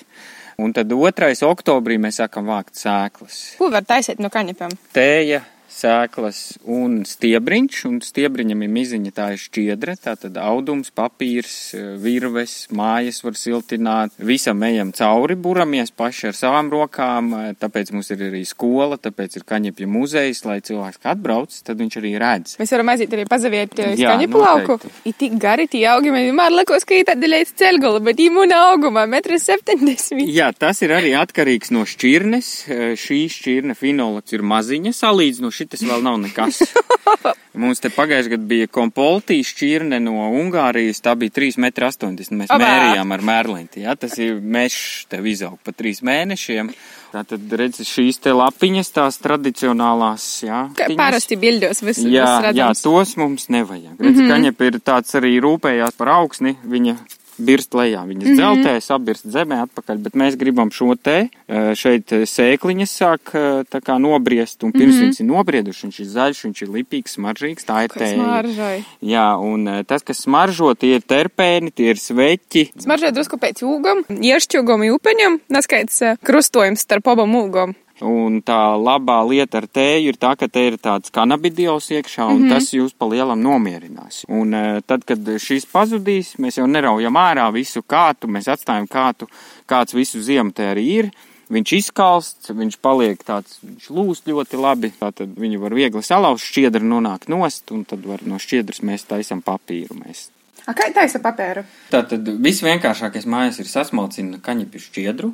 [0.58, 3.42] Un tad otrais oktobrī mēs sākam vākt sēklas.
[3.60, 4.72] Ko var taisīt no kanepam?
[4.96, 11.58] Tēja, sēklas un stiebriņš, un stiebriņam ir miziņa tā ir šķiedra, tātad audums, papīrs,
[12.02, 18.26] virves, mājas var siltināt, visam ejam cauri, buramies paši ar savām rokām, tāpēc mums ir
[18.30, 22.56] arī skola, tāpēc ir kaņepja muzejs, lai cilvēks, kad atbrauc, tad viņš arī redz.
[22.62, 24.80] Mēs varam aiziet arī pazaviet Jā, kaņepu lauku.
[25.06, 28.62] Ir tik gari tie augi, man vienmēr likos, ka ir tādi līdz ceļgala, bet īmuna
[28.72, 30.24] augumā metrs 70.
[30.32, 32.52] Jā, tas ir arī atkarīgs no šķirnes.
[33.00, 36.62] Šī šķirne finols ir maziņa, salīdzinoši šitas vēl nav nekas.
[37.62, 42.42] Mums te pagājušajā gadā bija kompoltī šķirne no Ungārijas, tā bija 3,80 m.
[42.42, 42.68] Mēs Abā.
[42.68, 43.86] mērījām ar mērlinti.
[43.86, 46.72] Jā, tas ir mežs tev izaug pa trīs mēnešiem.
[47.16, 50.66] Tātad, redz, šīs te lapiņas, tās tradicionālās, jā.
[50.76, 50.98] Tiņas.
[51.00, 53.96] parasti bildos viss Jā, jā, tos mums nevajag.
[53.96, 54.20] Redz, mm.
[54.20, 54.34] -hmm.
[54.34, 56.98] kaņep ir tāds arī rūpējās par augsni, viņa
[57.38, 58.32] birst lejā, viņas mm.
[58.32, 58.40] -hmm.
[58.40, 63.64] dzeltē, sabirst zemē atpakaļ, bet mēs gribam šo te, eh, šeit eh, sēkliņas sāk eh,
[63.70, 65.00] tā kā nobriest, un pirms mm.
[65.00, 65.04] -hmm.
[65.06, 68.16] viņas ir nobrieduši, viņš ir zaļš, viņš ir lipīgs, smaržīgs, tā ir tēja.
[68.16, 68.84] smaržoja.
[69.02, 72.72] Jā, un tas, kas smaržo, tie ir terpēni, tie ir sveķi.
[72.80, 77.76] Smaržoja drusku pēc ūgam, iešķūgam upeņam, neskaits krustojums starp abam ūgam.
[78.04, 82.42] Un tā labā lieta ar tēju ir tā, ka te ir tāds kanabidiols iekšā, un
[82.42, 82.44] mm.
[82.44, 82.50] -hmm.
[82.52, 84.26] tas jūs pa lielam nomierinās.
[84.28, 89.30] Un e, tad, kad šis pazudīs, mēs jau neraujam ārā visu kātu, mēs atstājam kātu,
[89.66, 91.12] kāds visu ziemu te arī ir.
[91.50, 96.82] Viņš izkalsts, viņš paliek tāds, viņš lūst ļoti labi, tātad viņu var viegli salauzt, šķiedra
[96.82, 99.94] nonāk nost, un tad var no šķiedras mēs taisam papīru.
[99.94, 100.30] Mēs.
[100.66, 101.64] A, kā taisa papēru?
[101.94, 105.34] Tātad visvienkāršākais mājās ir sasmalcina kaņepju šķiedru,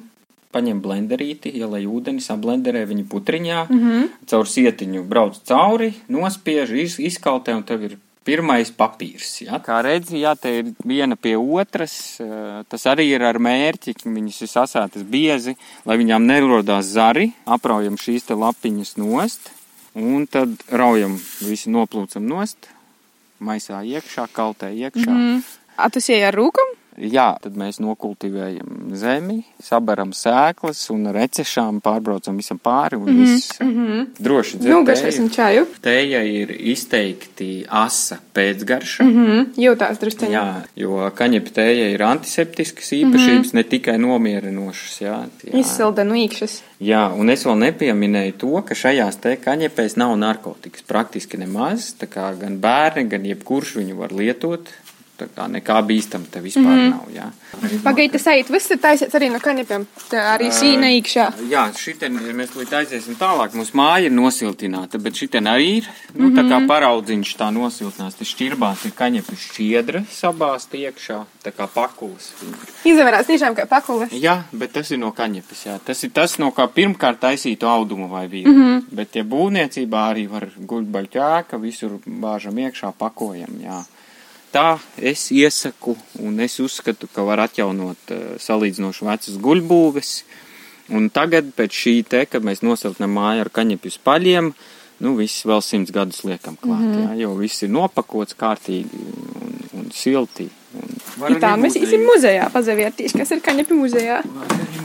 [0.51, 3.89] paņem blenderīti, ielai ūdeni, sablenderē viņu putriņā, mm Mhm.
[3.91, 4.09] -hmm.
[4.27, 9.41] caur sietiņu brauc cauri, nospiež, iz, izkaltē un tev ir pirmais papīrs.
[9.41, 9.57] Ja?
[9.59, 14.09] Kā redzi, jā, te ir viena pie otras, eh, tas arī ir ar mērķi, ka
[14.09, 19.49] viņas ir sasētas biezi, lai viņām nerodās zari, apraujam šīs te lapiņas nost,
[19.95, 22.69] un tad raujam, visi noplūcam nost,
[23.41, 25.09] maisā iekšā, kaltē iekšā.
[25.09, 25.43] Mm.
[25.77, 26.77] A, tu sieji ar rūkam?
[26.99, 33.21] Jā, tad mēs nokultivējam zemi, sabaram sēklas un ar recešām pārbraucam visam pāri un Mhm,
[33.23, 34.01] viss mhm.
[34.19, 34.85] droši dzer Nu, tēju.
[34.89, 35.65] garšosim čaju.
[35.81, 39.03] Tēja ir izteikti asa pēcgarša.
[39.07, 40.31] Mhm, jūtās drusceņi.
[40.35, 43.55] Jā, jo kaņepē tēja ir antiseptiskas īpašības, Mhm.
[43.57, 44.99] ne tikai nomierinošas.
[45.01, 45.53] Jā, jā.
[45.59, 46.61] Izsilda no īkšas.
[46.81, 51.93] Jā, un es vēl nepieminēju to, ka šajās te kaņepēs nav narkotikas praktiski nemaz.
[51.93, 54.67] Tā kā gan bērni, gan jebkurš viņu var lietot.
[55.21, 56.79] Tā kā nekā bīstam te vispār mm.
[56.79, 56.89] -hmm.
[56.89, 57.05] nav.
[57.15, 57.27] Jā.
[57.83, 59.85] Pagaidi, tas eit, viss ir taisīts arī no kanepiem.
[60.09, 61.25] Tā arī sīna īkšā.
[61.49, 63.53] Jā, šitien mēs līdz aiziesim tālāk.
[63.53, 66.67] Mūsu māja ir nosiltināta, bet šitien arī ir, nu, tā kā Mhm.
[66.67, 68.15] paraudziņš tā nosiltinās.
[68.17, 72.31] Tas šķirbās ir kaņepi šķiedra sabāzt iekšā, tā kā pakulis.
[72.85, 74.07] Izavērās tiešām kā pakule.
[74.11, 75.79] Jā, bet tas ir no kaņepes, jā.
[75.85, 78.47] Tas ir tas, no kā pirmkārt taisītu audumu vai vīru.
[78.53, 78.83] Mhm.
[78.91, 83.83] Bet, ja būvniecībā arī var guļbaļu ķēka, visur bāžam iekšā, pakojam, jā.
[84.51, 90.13] Tā es iesaku un es uzskatu, ka var atjaunot uh, salīdzinoši vecas guļbūves.
[90.91, 94.49] Un tagad, pēc šī te, kad mēs nosiltinām māju ar kaņepju spaļiem,
[95.01, 96.91] nu viss vēl simts gadus liekam klāt, mm.
[96.91, 97.05] -hmm.
[97.05, 99.05] jā, jo viss ir nopakots kārtīgi
[99.39, 100.49] un, un silti.
[100.71, 104.21] I tā mēs īsim muzejā, pazavērtīs, kas ir kaņepi muzejā.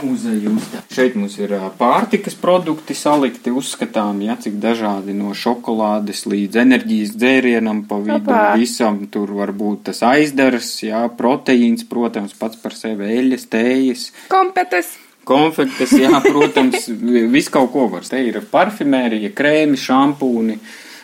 [0.03, 0.81] muzeja uzstā.
[0.93, 7.85] Šeit mums ir pārtikas produkti salikti, uzskatām, ja, cik dažādi no šokolādes līdz enerģijas dzērienam
[7.89, 8.43] pa vidu Opā.
[8.59, 8.99] visam.
[9.11, 14.09] Tur var būt tas aizdars, jā, proteīns, protams, pats par sevi eļas, tējas.
[14.31, 14.97] Kompetes!
[15.27, 16.87] Konfektes, jā, protams,
[17.35, 18.05] viss kaut ko var.
[18.07, 20.59] Te ir parfimērija, krēmi, šampūni,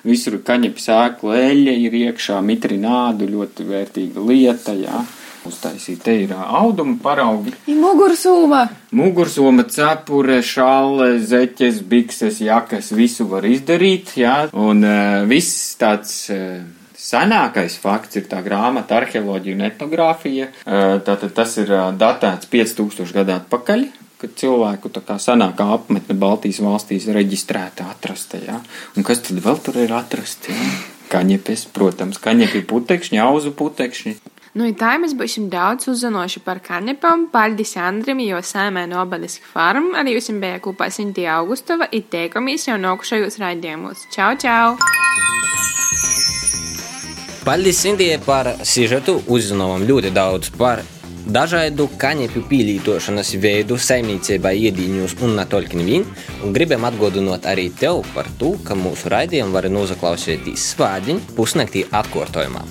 [0.07, 5.03] visur kaņepes ēkla eļļa ir iekšā, mitrinādu, ļoti vērtīga lieta, jā.
[5.43, 7.51] Uztaisīt, te ir auduma paraugi.
[7.67, 8.61] Mugursūma!
[8.95, 14.37] Mugursoma, cepure, šāle, zeķes, bikses, jakas, visu var izdarīt, jā.
[14.55, 16.15] Un uh, viss tāds.
[16.31, 16.63] Uh,
[17.03, 20.45] Senākais fakts ir tā grāmata arheoloģija un etnogrāfija.
[21.03, 23.83] Tātad tas ir datēts 5000 gadu atpakaļ,
[24.23, 28.59] kad cilvēku senākā apmetne Baltijas valstīs reģistrēta atrasta, jā.
[28.95, 30.69] Un kas tad vēl tur ir atrasta, jā?
[31.13, 34.15] Kaņepes, protams, kaņepi putekšņi, auzu putekšņi.
[34.53, 37.27] Nu, tā mēs būsim daudz uzzinoši par kanepām.
[37.33, 39.91] Paldies Andrim, jo sēmē no Obeliska farm.
[39.97, 41.87] Arī jūs bija kopā Sintija Augustova.
[41.89, 44.05] I teikamies jau nokušajos raidījumos.
[44.13, 44.77] Čau, čau!
[47.43, 49.17] Paldies Indijai par sižetu.
[49.25, 50.85] Uzzinājām ļoti daudz par
[51.25, 56.07] dažādu kaņepju pielietošanas veidu saimniecībā iedīņos un ne tikai vien.
[56.43, 62.65] Un gribam atgādināt arī tev par to, ka mūsu raidījumu var noklausīties svādiņu pusnaktī atkārtojumā.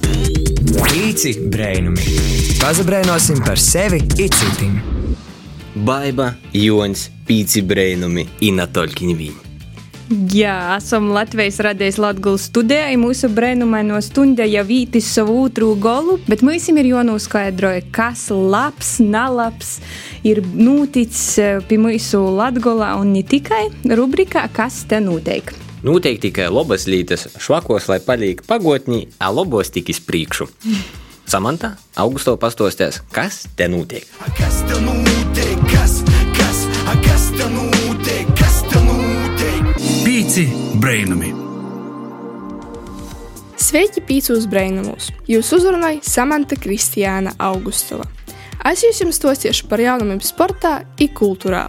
[0.83, 2.19] Pīci brainumi.
[2.61, 4.77] Pazabrainosim par sevi un citiem.
[5.73, 9.52] Baiba, Jons, Pīci brēnumi tikai vien.
[10.13, 12.91] Jā, esam Latvijas radījis Latvijas studijā.
[12.93, 18.99] i Mūsu brēnumaino stunda jau vītis savu otru golu, bet mums ir jānoskaidro, kas labs,
[19.01, 19.79] nalabs
[20.27, 25.55] ir noticis eh, pie mūsu Latgolā un ne tikai rubrikā, kas te notiek.
[25.83, 30.51] Noteikti tikai labas lietas, švakos, lai paliek pagotnī, a labos tik iz priekšu.
[31.33, 34.07] Samantā, Augusto pastostēs, kas te notiek?
[34.37, 35.12] Kas te notiek?
[40.33, 40.49] Pīci
[40.81, 41.29] brainami!
[43.61, 45.11] Sveiki, pīcūs brainamos!
[45.29, 48.07] Jūs uzrunāja Samanta Kristiāna Augustova.
[48.65, 51.67] Es jums stostīšu par jaunumiem sportā un kultūrā.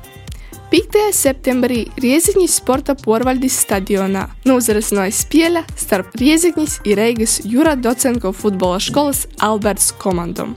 [0.71, 1.01] 5.
[1.11, 9.25] septembrī Rieziņas sporta porvaldis stadionā nozarasināja spēle starp Rieziņas un Reigas Jura Docenko futbola skolas
[9.43, 10.55] Alberts komandām.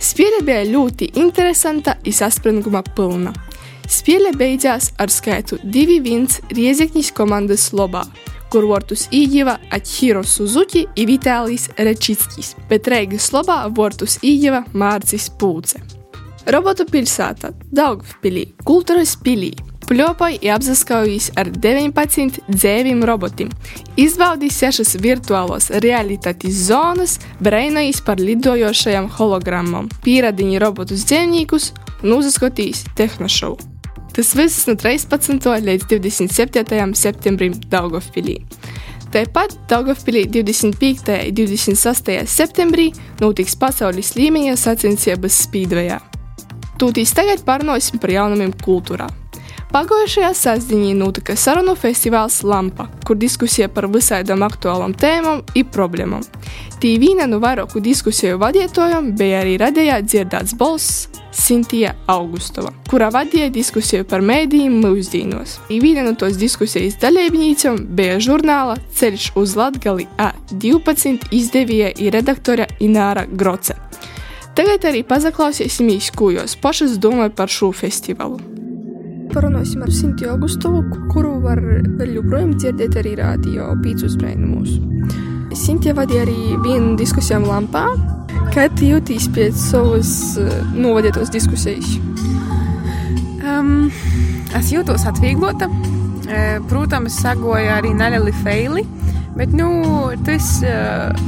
[0.00, 3.36] Spēle bija ļoti interesanta un saspringuma pilna.
[3.90, 8.04] Spēle beidzās ar skaitu 2-1 Rieziņas komandas lobā,
[8.52, 15.82] kur vārtus ieguva Atširo Suzuki un Vitālijs Rečickis, bet Reigas lobā vārtus ieguva Mārcis Pūce.
[16.54, 19.54] Robotu pilsētā Daugpilī, kultūras pilī.
[19.84, 23.50] Pļopoja ir apskaujis ar 19 dzīviem robotiem,
[24.00, 31.70] izbaudījis sešas virtuālos realitātes zonas, breinojis par lidojošajām hologrammām, pierādījis robotus dzīvniekus
[32.00, 33.73] un uzskatījis tehnošovu.
[34.14, 35.42] Tas viss no 13.
[35.66, 36.92] līdz 27.
[36.94, 38.36] septembrim Daugpilī.
[39.10, 41.10] Tāpat Daugpilī 25.
[41.18, 42.12] un 26.
[42.30, 45.98] septembrī notiks pasaules līmeņa sacensības Speedwayā.
[46.78, 49.10] Tūtīs tagad parunāsim par jaunumiem kultūrā.
[49.74, 56.22] Pagājušajā sastāvdaļā notika sarunu festivāls Lampa, kur diskusija par visādām aktuālām tēmām un problēmām.
[56.84, 63.46] Tī viena no vairāku diskusiju vadītājiem bija arī radījā dzirdēts balss Sintija Augustova, kurā vadīja
[63.54, 65.54] diskusiju par mēdījiem mūsdienos.
[65.72, 72.68] I viena no tos diskusijas dalībniekiem bija žurnāla Ceļš uz Latgali A12 izdevīja un redaktore
[72.84, 73.80] Ināra Groce.
[74.52, 78.42] Tagad arī paklausīsimies, ko jūs pašas domājat par šo festivālu.
[79.32, 84.76] Parunāsim ar Sinti Augustovu, kuru var vēl joprojām dzirdēt arī rādio pīcis brainumus.
[85.54, 87.84] Sinti vadīja arī vienu diskusiju lampā.
[88.54, 90.10] Kā tu jūties pēc savas
[90.74, 91.94] novadītos diskusijas?
[93.44, 93.88] Um,
[94.58, 95.70] es jūtos atvieglota.
[96.70, 98.84] Protams, sagoja arī nelieli feili.
[99.34, 99.68] Bet, nu,
[100.26, 100.60] tas,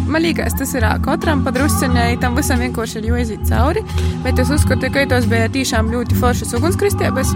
[0.07, 3.83] man liekas, tas ir katram padrusciņai, tam visam vienkārši ir jāiziet cauri.
[4.27, 7.35] Bet es uzskatu, ka tos bija tiešām ļoti foršas ugunskristības.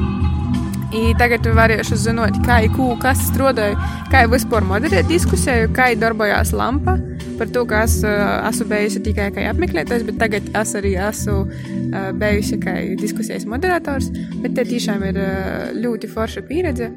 [0.90, 3.76] I tagad varēšu zināt, kā ir kūka, kas strādāja,
[4.10, 6.96] kā ir vispār moderēt diskusiju, kā ir darbojās lampa.
[7.38, 11.36] Par to, ka es uh, esmu bijusi tikai kā apmeklētājs, bet tagad es arī esmu
[11.46, 14.10] uh, bijusi kā diskusijas moderators.
[14.42, 16.90] Bet te tiešām ir uh, ļoti forša pieredze.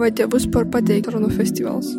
[0.00, 1.92] Vai tev vispār patīk runu festivāls?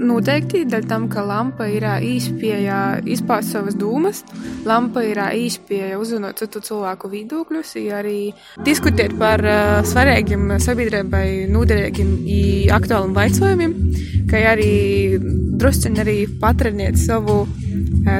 [0.00, 4.22] Noteikti, dēļ tam, ka lampa ir īspēja izpaust savas domas,
[4.64, 8.32] lampa ir īspēja uzzināt citu cilvēku viedokļus, arī
[8.64, 9.44] diskutēt par
[9.88, 13.76] svarīgiem sabiedrībai noderīgiem un aktuāliem jautājumiem,
[14.30, 14.72] kā arī
[15.60, 17.42] drusciņi arī patrenēt savu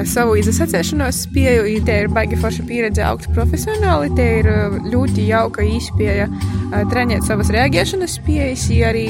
[0.07, 1.81] savu izsacēšanos spēju.
[1.85, 4.11] Te ir baigi forša pieredze, augsta profesionāli.
[4.17, 9.07] Te ir uh, ļoti jauka izpēja uh, trenēt savas reaģēšanas spējas, arī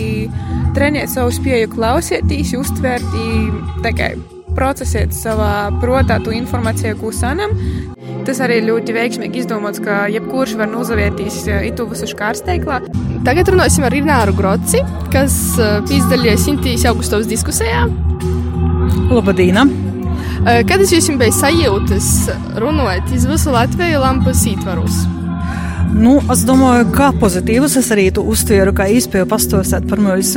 [0.77, 3.17] trenēt savu spēju klausīties, uztvert,
[3.85, 4.13] tikai
[4.55, 7.55] procesēt savā prātā to informāciju, ko sanam.
[8.27, 11.39] Tas arī ir ļoti veiksmīgi izdomāts, ka jebkurš var uzavērties
[11.71, 12.81] itu visu škārsteiklā.
[13.25, 15.37] Tagad runāsim ar Ināru Groci, kas
[15.89, 17.87] piedalījās Sintīs Augustovas diskusijā.
[19.11, 19.90] Labadīna!
[20.41, 22.05] Kad es jums biju sajūtas
[22.61, 24.95] runājot iz visu Latviju lampas ītvarus?
[25.91, 30.31] Nu, es domāju, kā pozitīvus es arī uztvēru, kā īspēju pastosēt par mums,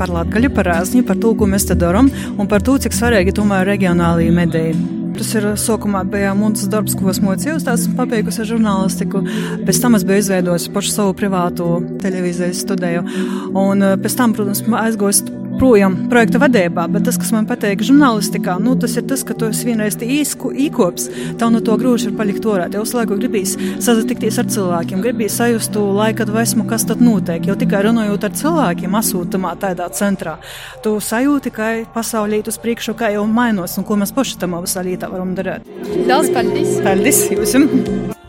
[0.00, 3.34] par Latgaļu, par Rāzņu, par to, ko mēs te darām, un par to, cik svarīgi
[3.36, 4.78] tomēr regionālajie mediji.
[5.18, 9.20] Tas ir sākumā bija mans darbs, ko esmu mocījis, tās pabeigusi žurnālistiku.
[9.66, 11.68] Pēc tam es biju izveidojis pašu savu privātu
[12.00, 13.04] televīzijas studiju.
[13.52, 15.20] Un pēc tam, protams, aizgojis
[15.60, 19.50] projām projekta vadībā, bet tas, kas man patīk žurnālistikā, nu, tas ir tas, ka tu
[19.50, 21.08] esi vienreiz īsku īkops,
[21.40, 22.70] tev no to grūti ir palikt orā.
[22.72, 27.44] Tev uz laiku gribīs sazatikties ar cilvēkiem, gribīs sajust to laika dvēsmu, kas tad notiek.
[27.50, 30.38] Jau tikai runājot ar cilvēkiem, asūtamā tādā centrā,
[30.84, 34.84] tu sajūti, ka pasaulē uz priekšu kā jau mainos un ko mēs paši tam visā
[34.86, 35.68] lietā varam darīt.
[36.08, 36.80] Daudz paldies!
[36.86, 38.20] Paldies jums!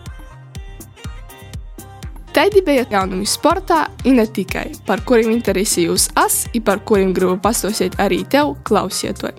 [2.32, 7.36] Taidi bija jaunumi sportā, un ne tikai, par kuriem interesējos es, un par kuriem gribu
[7.44, 9.36] pastāstīt arī tev, klausietoji.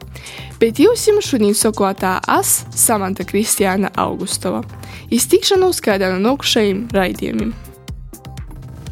[0.61, 4.61] Bet jūs jums šodien sakotā es, Samanta Kristiāna Augustova,
[5.09, 7.57] iztikšanos kādā no nākušajiem raidījumiem.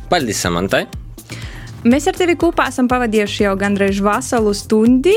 [0.08, 0.86] Paldies, Samantai!
[1.80, 5.14] Mēs ar tevi kopā esam pavadījuši jau gandrīz veselu stundi.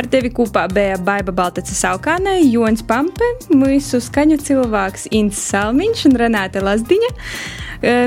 [0.00, 6.16] Ar tevi kopā bija Baiva Baltaca Saukāne, Jons Pampe, mūsu skaņu cilvēks Inns Salmiņš un
[6.22, 7.12] Renāte Lazdiņa.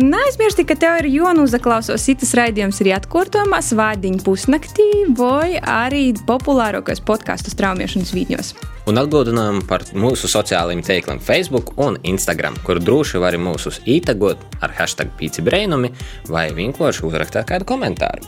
[0.02, 7.54] Neaizmirsti, ka tev ir jānoklausās citas raidījums, ir atkārtojumā svādiņu pusnaktī vai arī populārākos podkāstu
[7.54, 8.54] straumēšanas vīņos.
[8.90, 14.74] Un atgādinām par mūsu sociālajiem tīkliem Facebook un Instagram, kur droši var mūsu ītagot ar
[14.80, 15.92] hashtag pīci brēnumi
[16.32, 18.26] vai vienkārši uzrakstīt kādu komentāru.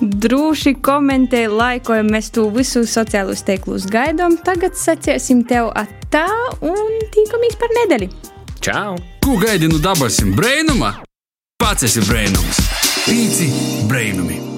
[0.00, 4.36] Droši komentē, laikojam, mēs to visu sociālos tīklus gaidām.
[4.46, 6.26] Tagad saciesim tev atā
[6.60, 8.10] un tīkamies par nedēļu.
[8.60, 8.98] Čau!
[9.24, 11.00] Ko gaidi no dabasim brēnuma?
[11.58, 12.60] Pats esi brēnums!
[13.06, 13.48] Pīci
[13.88, 14.55] brēnumi!